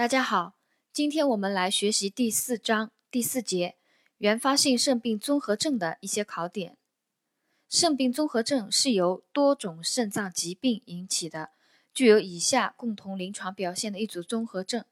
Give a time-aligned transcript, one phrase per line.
[0.00, 0.54] 大家好，
[0.94, 3.76] 今天我们来学习第四章第四节
[4.16, 6.78] 原发性肾病综合症的一些考点。
[7.68, 11.50] 肾病综合症是由多种肾脏疾病引起的，
[11.92, 14.86] 具有以下共同临床表现的一组综合症。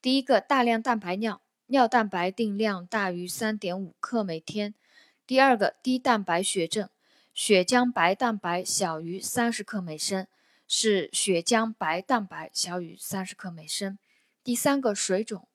[0.00, 4.76] 第一个，大量蛋白尿，尿蛋白定量大于三点五克每天。
[5.26, 6.88] 第二个，低蛋白血症，
[7.34, 10.28] 血浆白蛋白小于三十克每升，
[10.68, 13.98] 是血浆白蛋白小于三十克每升。
[14.44, 15.48] 第三个水肿，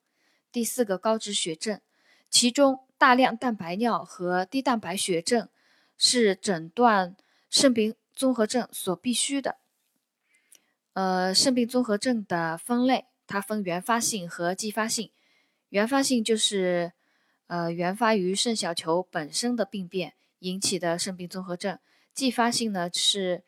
[0.51, 1.79] 第四个高脂血症，
[2.27, 5.47] 其中大量蛋白尿和低蛋白血症
[5.95, 7.15] 是诊断
[7.51, 9.57] 肾病综合症所必须的。
[10.93, 15.11] 呃，肾病综合症的分类，它分原发性和继发性。
[15.69, 16.93] 原发性就是
[17.45, 21.78] 呃原发于肾小球本身的病变引起的肾病综合症，
[22.11, 23.43] 继发性呢是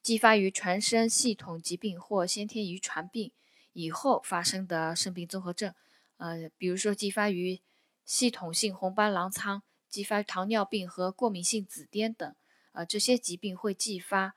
[0.00, 3.32] 继发于全身系统疾病或先天遗传病。
[3.74, 5.74] 以后发生的肾病综合症，
[6.16, 7.60] 呃，比如说继发于
[8.06, 12.34] 系统性红斑狼疮、继发糖尿病和过敏性紫癜等，
[12.72, 14.34] 呃，这些疾病会继发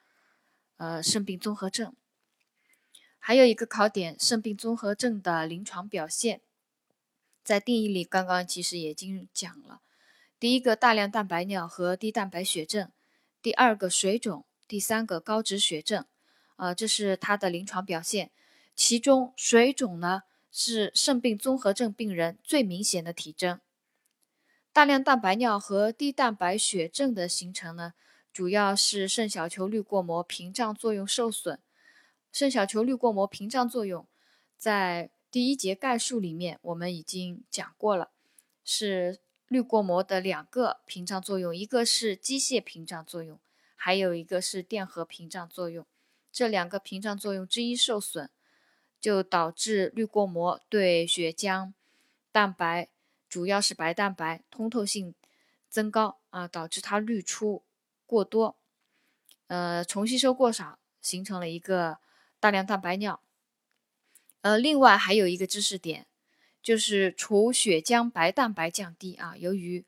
[0.78, 1.96] 呃肾病综合症。
[3.20, 6.42] 还有一个考点，肾病综合症的临床表现，
[7.44, 9.82] 在定义里刚刚其实已经讲了。
[10.40, 12.88] 第一个，大量蛋白尿和低蛋白血症；
[13.42, 16.06] 第二个，水肿；第三个，高脂血症。
[16.56, 18.32] 呃，这是它的临床表现。
[18.78, 23.60] 其中水肿呢是肾病综合症病人最明显的体征。
[24.72, 27.96] 大量蛋白尿和低蛋白血症的形成呢，
[28.32, 31.60] 主要是肾小球滤过膜屏障作用受损。
[32.32, 34.06] 肾小球滤过膜屏障作用，
[34.56, 38.12] 在第一节概述里面我们已经讲过了，
[38.64, 43.40] 是滤过膜的两个屏障作用，一个是机械屏障作用，
[43.76, 45.84] 还有一个是电荷屏障作用。
[46.32, 48.30] 这两个屏障作用之一受损。
[49.00, 51.74] 就导致滤过膜对血浆
[52.32, 52.90] 蛋白，
[53.30, 55.14] 主要是白蛋白通透性
[55.70, 57.64] 增高啊，导致它滤出
[58.06, 58.58] 过多，
[59.48, 62.00] 呃，重吸收过少，形成了一个
[62.40, 63.22] 大量蛋白尿。
[64.42, 66.08] 呃，另外还有一个知识点，
[66.62, 69.86] 就是除血浆白蛋白降低啊，由于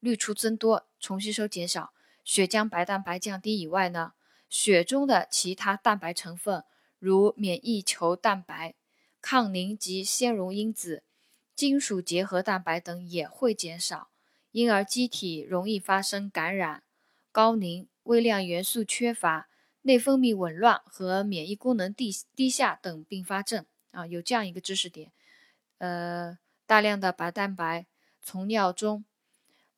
[0.00, 1.92] 滤出增多，重吸收减少，
[2.24, 4.12] 血浆白蛋白降低以外呢，
[4.48, 6.64] 血中的其他蛋白成分。
[7.06, 8.74] 如免疫球蛋白、
[9.20, 11.04] 抗凝及纤溶因子、
[11.54, 14.08] 金属结合蛋白等也会减少，
[14.50, 16.82] 因而机体容易发生感染、
[17.30, 19.48] 高凝、微量元素缺乏、
[19.82, 23.64] 内分泌紊乱和免疫功能低低下等并发症。
[23.92, 25.12] 啊，有这样一个知识点，
[25.78, 27.86] 呃，大量的白蛋白
[28.20, 29.04] 从尿中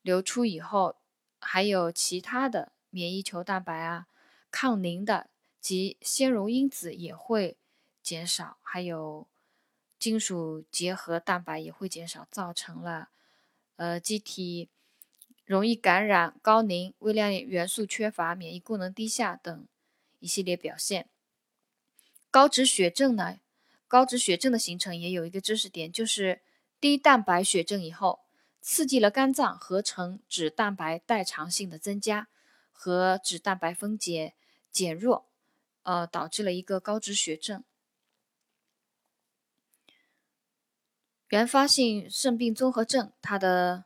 [0.01, 0.95] 流出以后，
[1.39, 4.07] 还有其他的免疫球蛋白啊、
[4.49, 5.29] 抗凝的。
[5.59, 7.57] 及纤溶因子也会
[8.01, 9.27] 减少，还有
[9.97, 13.09] 金属结合蛋白也会减少，造成了
[13.75, 14.69] 呃机体
[15.45, 19.67] 容易感染、高凝、微量元素缺乏、免疫功能低下等
[20.19, 21.09] 一系列表现。
[22.31, 23.39] 高脂血症呢？
[23.87, 26.41] 高脂血症的形成也有一个知识点，就是
[26.79, 28.19] 低蛋白血症以后，
[28.61, 32.27] 刺激了肝脏合成脂蛋白代偿性的增加
[32.71, 34.35] 和脂蛋白分解
[34.71, 35.28] 减弱。
[35.83, 37.63] 呃，导致了一个高脂血症。
[41.29, 43.85] 原发性肾病综合症，它的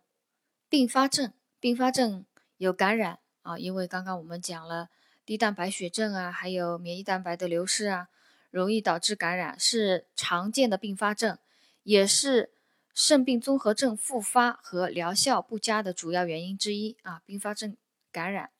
[0.69, 2.25] 并发症，并发症
[2.57, 4.89] 有感染啊，因为刚刚我们讲了
[5.25, 8.07] 低蛋白血症啊，还有免疫蛋白的流失啊，
[8.49, 11.37] 容易导致感染，是常见的并发症，
[11.83, 12.53] 也是
[12.93, 17.75] 肾病综合症复发和疗效不佳的主要原因之一啊，并发症
[18.11, 18.51] 感染。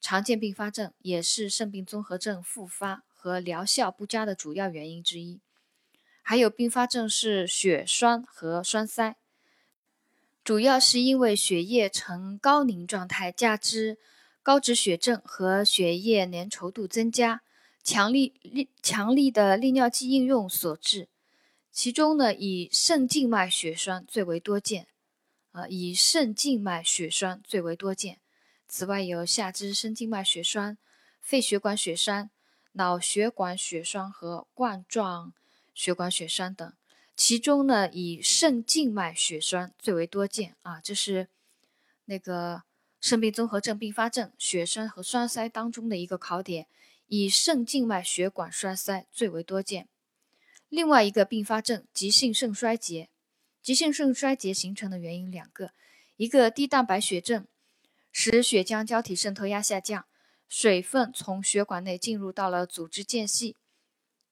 [0.00, 5.40] 常见并发症也是肾病综合症复发和疗效不佳的主要原因之一。
[6.22, 9.16] 还有并发症是血栓和栓塞，
[10.44, 13.98] 主要是因为血液呈高凝状态，加之
[14.42, 17.42] 高脂血症和血液粘稠度增加，
[17.82, 21.08] 强力利强力的利尿剂应用所致。
[21.72, 24.86] 其中呢，以肾静脉血栓最为多见。
[25.52, 28.20] 啊，以肾静脉血栓最为多见。
[28.68, 30.76] 此外，有下肢深静脉血栓、
[31.20, 32.30] 肺血管血栓、
[32.72, 35.32] 脑血管血栓和冠状
[35.74, 36.72] 血管血栓等。
[37.16, 41.28] 其中呢，以肾静脉血栓最为多见啊，这是
[42.04, 42.62] 那个
[43.00, 46.68] 肾病综合症并发症血栓和栓塞当中的一个考点，
[47.06, 49.88] 以肾静脉血管栓塞最为多见。
[50.68, 53.08] 另外一个并发症，急性肾衰竭。
[53.62, 55.72] 急性肾衰竭形成的原因两个，
[56.16, 57.46] 一个低蛋白血症。
[58.10, 60.06] 使血浆胶体渗透压下降，
[60.48, 63.56] 水分从血管内进入到了组织间隙，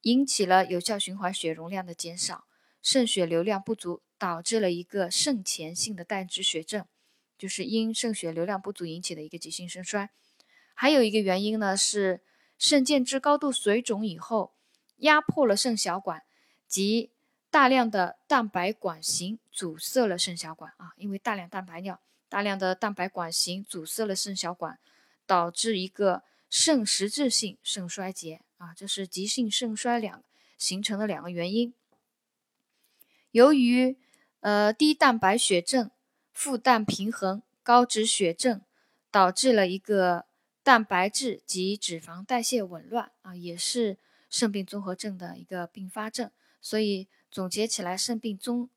[0.02, 2.46] 引起了有效循环血容量的减少，
[2.82, 6.86] 肾血流量不足，导致了一个肾前性的代脂血症，
[7.36, 10.10] 就是因肾血流量不足引起的一个急性肾衰。
[10.74, 12.22] 还有一个原因呢是
[12.58, 14.54] 肾间质高度水肿以后，
[14.98, 16.22] 压迫了肾小管
[16.66, 17.12] 及
[17.50, 24.78] 大量的蛋白管型阻塞了肾小管啊，因为大量蛋白尿，大量的蛋白管型阻塞了肾小管，
[25.26, 30.22] 导致一个肾实质性肾衰竭啊，这是急性肾衰两
[30.58, 31.72] 形成的两个原因。
[33.30, 33.96] 由于
[34.40, 35.90] 呃低蛋白血症、
[36.32, 38.60] 负氮平衡、高脂血症，
[39.10, 40.26] 导致了一个
[40.62, 46.30] 蛋白质及脂肪代谢紊乱啊，也是肾病综合症的一个并发症，
[46.60, 47.08] 所以。
[47.28, 48.70] 总结起来，肾病综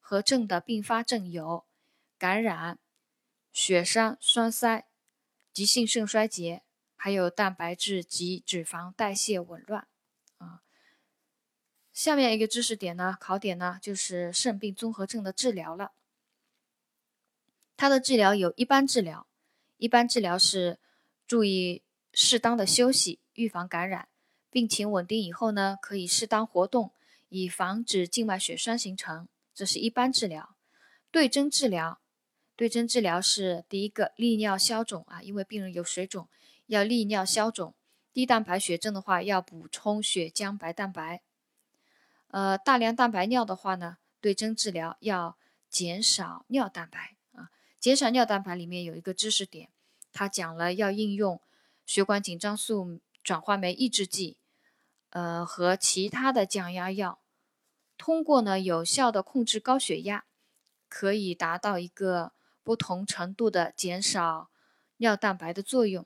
[0.00, 1.64] 合症的并发症有
[2.16, 2.78] 感染、
[3.56, 4.86] 血栓栓塞、
[5.50, 6.62] 急性肾衰竭，
[6.94, 9.88] 还有蛋白质及脂肪代谢紊乱。
[10.36, 10.60] 啊，
[11.90, 15.92] 下面一个知识点呢，考点呢，就是肾病综合症的治疗了。
[17.78, 19.26] 它的治疗有一般治疗，
[19.78, 20.78] 一般治疗是
[21.26, 21.82] 注意
[22.12, 24.06] 适当的休息，预防感染，
[24.50, 26.92] 病情稳定以后呢，可以适当活动。
[27.30, 30.54] 以防止静脉血栓形成，这是一般治疗。
[31.10, 31.98] 对症治疗，
[32.56, 36.28] 对症治疗是第一个利尿消肿啊，因为病人有水肿，
[36.66, 37.74] 要利尿消肿。
[38.12, 41.20] 低蛋白血症的话，要补充血浆白蛋白。
[42.28, 45.36] 呃，大量蛋白尿的话呢，对症治疗要
[45.68, 47.50] 减少尿蛋白啊。
[47.78, 49.68] 减少尿蛋白里面有一个知识点，
[50.14, 51.38] 它讲了要应用
[51.84, 54.38] 血管紧张素转化酶抑制剂。
[55.10, 57.18] 呃，和其他的降压药，
[57.98, 60.24] 通过呢有效的控制高血压，
[60.88, 62.32] 可以达到一个
[62.66, 64.50] 不同程度的减少
[64.96, 66.04] 尿蛋白的作用。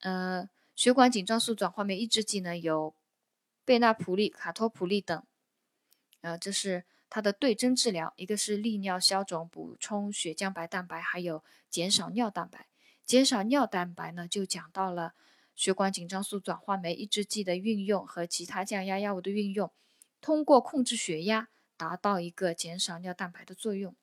[0.00, 2.96] 呃，血管紧张素转化酶抑制剂呢有
[3.64, 5.22] 贝那普利、卡托普利等。
[6.22, 12.66] 呃，这是它的对症治疗，一个是利尿消肿，补充血浆白蛋白，还有减少尿蛋白。
[13.04, 15.14] 减少尿蛋白呢，就讲到了。
[15.54, 19.72] 血管紧张素转化酶抑制剂的运用和其他降压药物的运用，
[20.20, 23.94] 通过控制血压，达到一个减少尿蛋白的作用。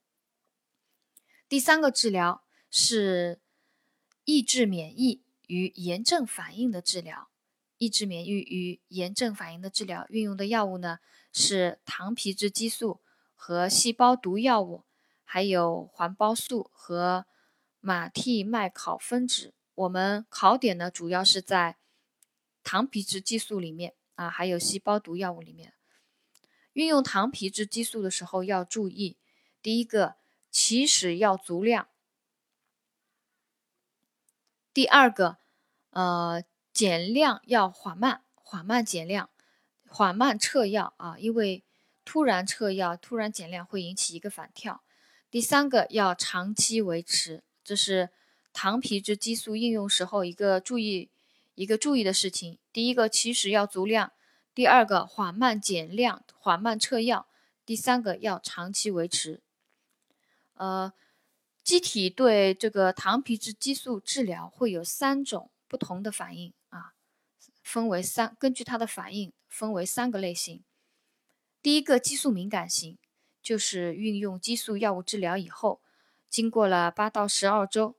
[1.48, 3.40] 第三个治疗是
[4.26, 7.30] 抑制免疫与炎症反应的治疗。
[7.78, 11.00] 抑制免疫与炎症反应的治疗运用的药物呢，
[11.34, 13.02] 是糖皮质激素
[13.36, 14.86] 和细胞毒药物，
[15.26, 17.26] 还有环孢素和
[17.82, 19.52] 马替麦考芬酯。
[19.76, 21.76] 我们考点呢，主要是在
[22.64, 25.74] 糖皮质激素里面啊，还有细胞毒药物里面。
[26.72, 29.18] 运用糖皮质激素的时候要注意，
[29.62, 30.16] 第一个
[30.54, 31.90] 起始要足量，
[34.74, 35.40] 第二个
[35.90, 36.42] 呃
[36.72, 39.30] 减量要缓慢，缓慢减量，
[39.90, 41.66] 缓慢撤药啊，因为
[42.06, 44.82] 突然撤药、突然减量会引起一个反跳。
[45.30, 48.12] 第三个要长期维持，这是。
[48.56, 51.10] 糖皮质激素应用时候，一个注意
[51.56, 54.12] 一个注意的事情，第一个起始要足量，
[54.54, 57.26] 第二个缓慢减量，缓慢撤药，
[57.66, 59.42] 第三个要长期维持。
[60.64, 60.94] 呃，
[61.62, 66.94] 机体对这个糖皮质激素治疗会有三种不同的反应啊，
[67.62, 70.64] 分为三，根据它的反应分为三个类型。
[71.62, 72.98] 第一个激素敏感型，
[73.42, 75.82] 就是运用激素药物治疗以后，
[76.30, 77.98] 经过了八到十二周。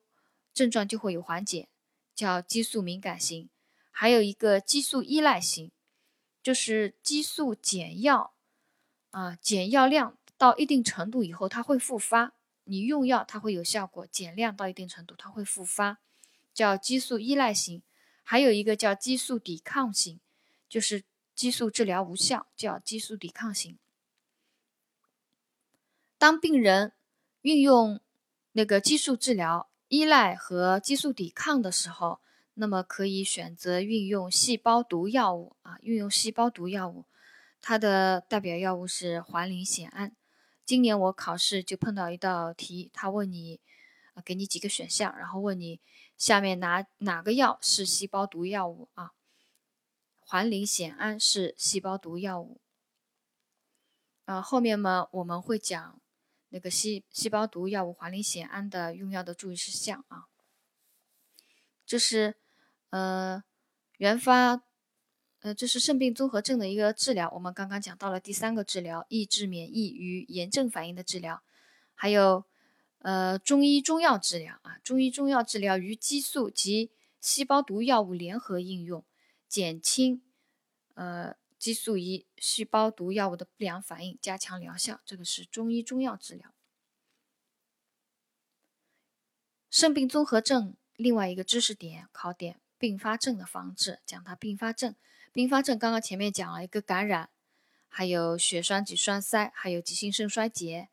[0.54, 1.68] 症状就会有缓解，
[2.14, 3.50] 叫激素敏感型。
[3.90, 5.70] 还有一个激素依赖型，
[6.42, 8.32] 就是激素减药
[9.10, 12.32] 啊，减药量到一定程度以后，它会复发。
[12.64, 15.98] 你用药它会有效果，减量到一定程度它会复发，
[16.52, 17.82] 叫激素依赖型。
[18.22, 20.20] 还有一个叫激素抵抗型，
[20.68, 21.04] 就是
[21.34, 23.78] 激素治疗无效，叫激素抵抗型。
[26.18, 26.92] 当病人
[27.42, 28.00] 运用
[28.52, 29.68] 那个激素治疗。
[29.88, 32.18] 依赖和激素抵抗的时候，
[32.54, 37.04] 那么可以选择运用细胞毒药物啊，运用细胞毒药物，
[37.60, 40.16] 它的代表药物是环磷酰胺。
[40.64, 43.60] 今年我考试就碰到一道题，他问你，
[44.24, 45.80] 给你几个选项，然后问你
[46.16, 49.12] 下面哪哪个药是细胞毒药物啊？
[50.20, 52.60] 环磷酰胺是细胞毒药物。
[54.24, 56.00] 啊，后面嘛我们会讲。
[56.50, 60.28] 那个细细胞毒药物环磷酰胺的用药的注意事项啊，
[61.84, 62.36] 这是
[62.90, 63.42] 呃
[63.96, 64.62] 原发
[65.44, 67.30] 呃这是肾病综合症的一个治疗。
[67.34, 71.42] 我们刚刚讲到了第三个治疗，抑制免疫与炎症反应的治疗，
[71.94, 72.46] 还有
[73.00, 79.04] 呃中医中药治疗啊，中医中药治疗与激素及细胞毒药物联合应用，
[79.46, 80.22] 减轻
[80.94, 81.36] 呃。
[81.56, 85.00] 激素与细胞毒药物的不良反应，加强疗效。
[85.06, 86.52] 这个是中医中药治疗。
[89.70, 94.94] 肾病综合症另外一个知识点考点，并发症的防治，讲它并发症。
[95.34, 97.28] 并发症刚刚前面讲了一个感染，
[97.88, 100.90] 还有血栓及栓塞，还有急性肾衰竭。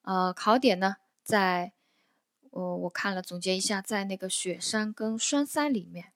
[0.00, 1.72] 呃，考点呢，在
[2.48, 6.14] 我我看了总结一下，在那个血栓跟栓塞里面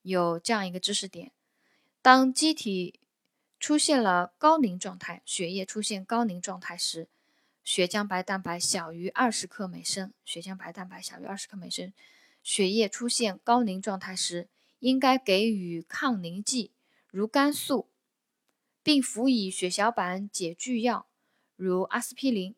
[0.00, 1.32] 有这样一个知识点：
[2.00, 2.98] 当机体
[3.60, 7.08] 出现了高凝状态，血液出现高凝状态时，
[7.62, 11.92] 血浆白蛋白小于二十克每升，血浆白蛋白小于二十克每升，
[12.42, 14.48] 血液出现高凝状态时，
[14.78, 16.72] 应该给予抗凝剂。
[17.16, 17.88] 如肝素，
[18.82, 21.08] 并辅以血小板解聚药，
[21.56, 22.54] 如阿司匹林。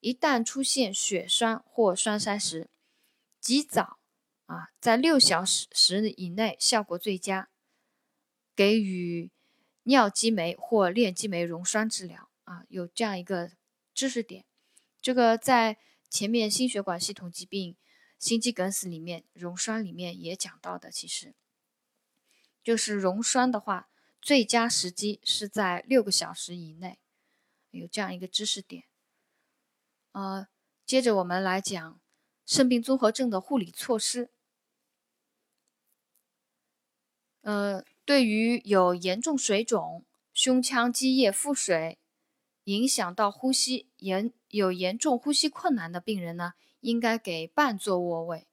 [0.00, 2.68] 一旦出现血栓或栓塞时，
[3.40, 4.00] 及早
[4.46, 7.48] 啊，在六小时时以内效果最佳，
[8.56, 9.30] 给予
[9.84, 12.64] 尿激酶或链激酶溶栓治疗啊。
[12.68, 13.52] 有这样一个
[13.94, 14.44] 知识点，
[15.00, 15.78] 这个在
[16.10, 17.76] 前面心血管系统疾病、
[18.18, 21.36] 心肌梗死里面溶栓里面也讲到的，其实
[22.64, 23.90] 就是溶栓的话。
[24.22, 27.00] 最佳时机是在六个小时以内，
[27.72, 28.84] 有这样一个知识点。
[30.12, 30.46] 呃，
[30.86, 32.00] 接着我们来讲
[32.46, 34.30] 肾病综合症的护理措施。
[37.40, 41.98] 呃，对于有严重水肿、胸腔积液腹水，
[42.64, 48.46] 影响到呼吸严有严重呼吸困难的病人呢，应该给半坐卧位，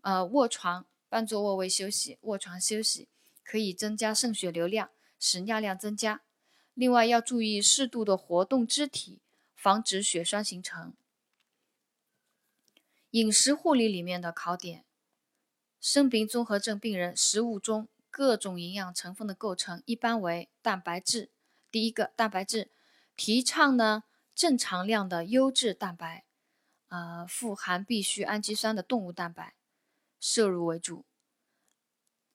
[0.00, 3.10] 呃，卧床半坐卧位休息，卧床休息
[3.44, 4.90] 可以增加肾血流量。
[5.20, 6.22] 使尿量增加，
[6.74, 9.20] 另外要注意适度的活动肢体，
[9.54, 10.94] 防止血栓形成。
[13.10, 14.84] 饮食护理里面的考点：
[15.80, 21.30] 肾病综合症病人食物中各种营养成分的构成一般为蛋白质。
[21.70, 22.70] 第一个，蛋白质
[23.14, 26.24] 提倡呢正常量的优质蛋白，
[26.88, 29.54] 呃，富含必需氨基酸的动物蛋白
[30.18, 31.04] 摄入为主。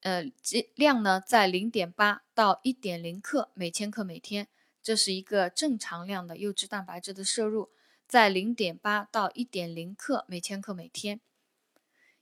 [0.05, 0.31] 呃，
[0.75, 4.47] 量呢在零点八到一点零克每千克每天，
[4.83, 7.71] 这是一个正常量的优质蛋白质的摄入，
[8.07, 11.19] 在零点八到一点零克每千克每天。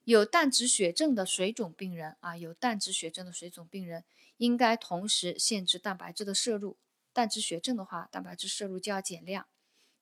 [0.06, 4.06] 有淡质血症的水肿病人啊，有淡质血症的水肿病人
[4.38, 6.78] 应该同时限制蛋白质的摄入。
[7.12, 9.46] 淡质血症的话，蛋白质摄入就要减量。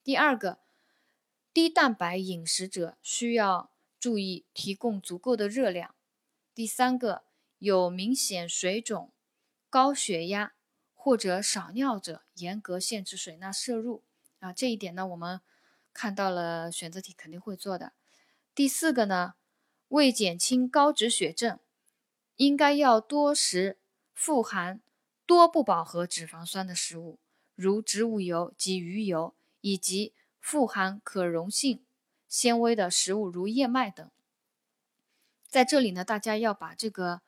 [0.03, 0.59] 第二个，
[1.51, 5.95] 低蛋白饮食者需要注意提供足够的热量。
[6.53, 7.23] 第三个。
[7.61, 9.11] 有明显水肿、
[9.69, 10.53] 高血压
[10.95, 14.01] 或者少尿者，严格限制水钠摄入
[14.39, 14.51] 啊。
[14.51, 15.41] 这一点呢，我们
[15.93, 17.93] 看到了选择题肯定会做的。
[18.55, 19.35] 第四个呢，
[19.89, 21.59] 为减轻高脂血症，
[22.37, 23.77] 应该要多食
[24.15, 24.81] 富含
[25.27, 27.19] 多不饱和脂肪酸的食物，
[27.53, 31.83] 如植物油及鱼油，以及富含可溶性
[32.27, 34.09] 纤维的食物，如燕麦等。
[35.47, 37.21] 在这里呢，大家要把这个。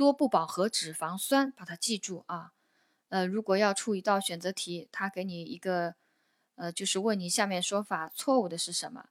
[0.00, 2.54] 多不饱和脂肪酸，把它记住啊。
[3.10, 5.94] 呃，如果要出一道选择题，他给你一个，
[6.54, 9.10] 呃，就是问你下面说法错误的是什么，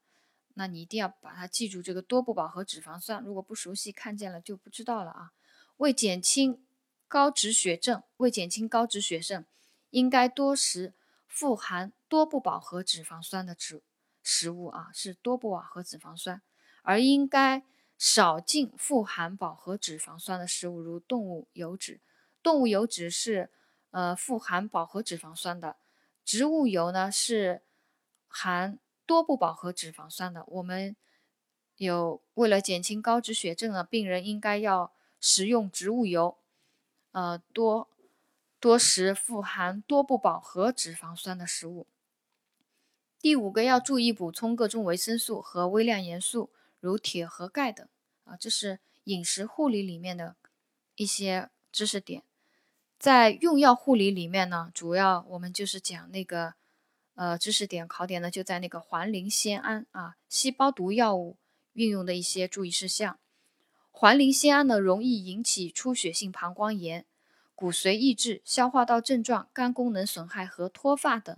[0.56, 1.84] 那你一定要把它记住。
[1.84, 5.32] 这个多不饱和脂肪酸，如果不熟悉，看见了就不知道了啊。
[5.78, 6.66] 为减轻
[7.08, 9.46] 高脂血症，为减轻高脂血症，
[9.92, 10.96] 应该多食
[11.28, 13.84] 富含多不饱和脂肪酸的食
[14.24, 16.42] 食物啊，是多不饱和脂肪酸，
[16.82, 17.64] 而应该。
[18.00, 22.00] 少进富含饱和脂肪酸的食物，如动物油脂。
[22.42, 23.52] 动物油脂是
[23.92, 25.76] 呃富含饱和脂肪酸的，
[26.24, 27.62] 植物油呢是
[28.30, 30.46] 含多不饱和脂肪酸的。
[30.48, 30.96] 我们
[31.76, 36.38] 有为了减轻高脂血症的病人，应该要食用植物油，
[37.12, 37.90] 呃多
[38.62, 41.86] 多食富含多不饱和脂肪酸的食物。
[43.20, 46.50] 第五个要注意补充各种维生素和微量元素。
[46.80, 47.88] 如铁和钙等
[48.24, 50.36] 啊，这是饮食护理里面的
[50.96, 52.24] 一些知识点。
[52.98, 56.54] 在用药护理里面呢，主要我们就是讲那个
[57.16, 61.38] 呃知识点考点呢，就在那个环磷酰胺啊，细胞毒药物
[61.74, 63.18] 运用的一些注意事项。
[63.92, 67.06] 环磷酰胺呢，容易引起出血性膀胱炎、
[67.56, 71.38] 骨髓抑制、消化道症状、肝功能损害和脱发等。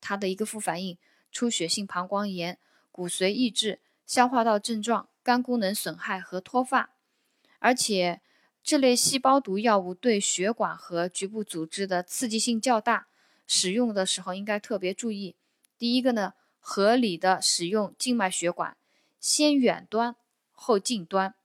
[0.00, 0.96] 它的一个副反应：
[1.30, 2.58] 出血性膀胱炎、
[2.90, 3.80] 骨髓抑制。
[4.10, 6.90] 消化道症状、肝功能损害和脱发，
[7.60, 8.20] 而且
[8.60, 13.06] 这类细胞毒药物对血管和局部组织的刺激性较大，
[13.46, 15.36] 使用的时候应该特别注意。
[15.78, 18.76] 第一个呢，合理的使用静脉血管，
[19.20, 20.16] 先远端
[20.50, 21.36] 后近端，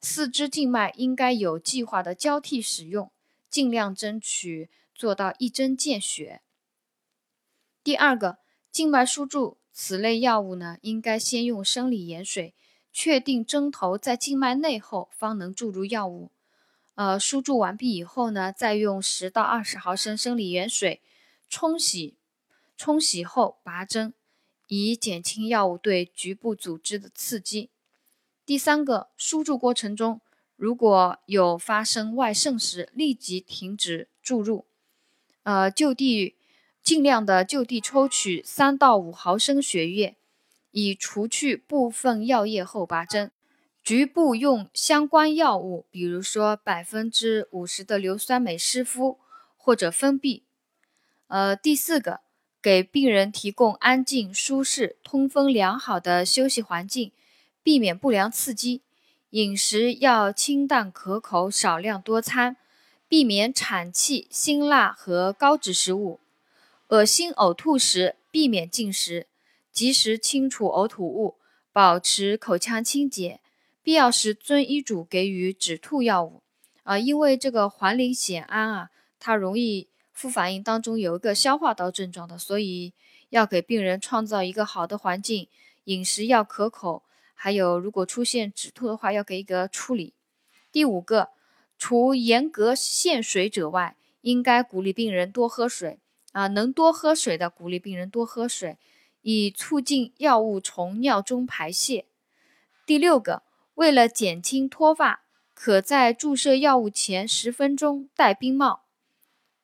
[0.00, 3.10] 四肢静脉应该有计划的交替使用，
[3.50, 6.42] 尽量争取做到一针见血。
[7.82, 8.38] 第二个，
[8.70, 12.52] 静脉输注此类药物呢，应该先用生理盐水，
[12.92, 16.32] 确定针头在静脉内后，方能注入药物。
[16.96, 21.00] 呃，输注完毕以后呢，再用十到二十毫升生理盐水
[21.48, 22.16] 冲洗，
[22.76, 24.12] 冲洗后拔针，
[24.66, 27.70] 以减轻药物对局部组织的刺激。
[28.44, 30.20] 第三个，输注过程中
[30.56, 34.66] 如果有发生外渗时，立即停止注入。
[35.44, 36.34] 呃，就地
[36.88, 40.16] 尽量的就地抽取三到五毫升血液，
[40.70, 43.30] 以除去部分药液后拔针。
[43.84, 49.18] 局部用相关药物，比如说百分之五十的硫酸镁湿敷
[49.58, 50.44] 或者封闭。
[51.26, 52.20] 呃，第四个，
[52.62, 57.12] 给病人提供安静、舒适、通风良好的休息环境。
[57.62, 58.80] 避免不良刺激，
[59.28, 62.56] 饮食要清淡可口，少量多餐，
[63.06, 66.18] 避免产气、辛辣和高脂食物。
[66.88, 69.26] 恶心呕吐时避免进食，
[69.70, 71.36] 及时清除呕吐物，
[71.70, 73.40] 保持口腔清洁。
[73.82, 76.42] 必要时遵医嘱给予止吐药物。
[76.84, 78.90] 啊，因为这个环磷酰胺啊，
[79.20, 82.94] 它容易副反应当中有一个消化道症状的，所以
[83.28, 85.48] 要给病人创造一个好的环境，
[85.84, 87.02] 饮食要可口。
[87.34, 90.14] 还有，如果出现止吐的话，要给一个处理。
[90.72, 91.28] 第五个，
[91.78, 95.98] 除严格限水者外，应该鼓励病人多喝水
[96.38, 98.78] 啊，能多喝水的，鼓励病人多喝水，
[99.22, 102.04] 以促进药物从尿中排泄。
[102.86, 103.42] 第六个，
[103.74, 108.84] 为了减轻脱发，可在注射药物前十分钟戴冰帽。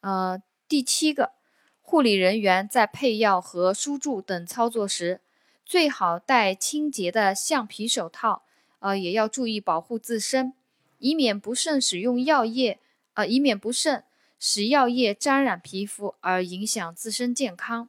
[0.01, 1.35] 呃，第七个，
[1.81, 5.21] 护理人员在配药和输注等操作时。
[5.65, 8.43] 最好戴清洁的橡皮手套，
[8.81, 10.53] 呃，也要注意保护自身，
[10.99, 12.81] 以免不慎使用药液，
[13.13, 14.03] 呃，以免不慎
[14.47, 17.89] 使药液沾染皮肤而影响自身健康。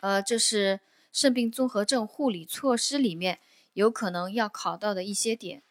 [0.00, 0.80] 呃，这是
[1.12, 3.38] 肾病综合症护理措施里面
[3.74, 5.62] 有可能要考到的一些点。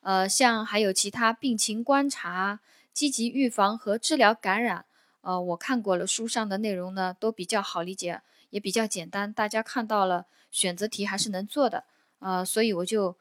[0.00, 2.60] 呃，像还有其他病情观察、
[2.94, 4.86] 积极预防和治疗感染，
[5.20, 10.24] 呃，我看过了书上的内容呢，都比较好理解，也比较简单，大家看到了。
[10.50, 11.84] 选择题还是能做的，
[12.20, 13.14] 呃，所以我就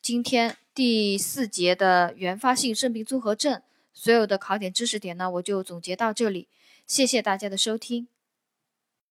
[0.00, 3.60] 今天第四节的原发性肾病综合症
[3.94, 6.48] 所有的考点知识点呢，我就总结到这里，
[6.86, 8.08] 谢谢大家的收听。